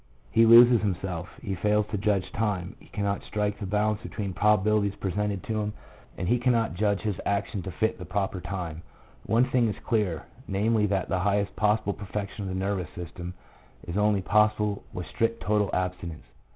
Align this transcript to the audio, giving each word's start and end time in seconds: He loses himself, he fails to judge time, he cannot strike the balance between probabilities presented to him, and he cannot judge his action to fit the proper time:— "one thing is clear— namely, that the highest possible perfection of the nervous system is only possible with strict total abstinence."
He 0.31 0.47
loses 0.47 0.81
himself, 0.81 1.29
he 1.43 1.53
fails 1.53 1.85
to 1.91 1.97
judge 1.99 2.31
time, 2.31 2.75
he 2.79 2.87
cannot 2.87 3.21
strike 3.21 3.59
the 3.59 3.67
balance 3.67 4.01
between 4.01 4.33
probabilities 4.33 4.95
presented 4.95 5.43
to 5.43 5.61
him, 5.61 5.73
and 6.17 6.27
he 6.27 6.39
cannot 6.39 6.73
judge 6.73 7.01
his 7.01 7.21
action 7.23 7.61
to 7.61 7.71
fit 7.71 7.99
the 7.99 8.05
proper 8.05 8.41
time:— 8.41 8.81
"one 9.27 9.45
thing 9.45 9.67
is 9.69 9.77
clear— 9.85 10.23
namely, 10.47 10.87
that 10.87 11.07
the 11.07 11.19
highest 11.19 11.55
possible 11.55 11.93
perfection 11.93 12.41
of 12.45 12.49
the 12.49 12.59
nervous 12.59 12.89
system 12.95 13.35
is 13.87 13.95
only 13.95 14.23
possible 14.23 14.83
with 14.91 15.05
strict 15.05 15.39
total 15.39 15.69
abstinence." 15.71 16.25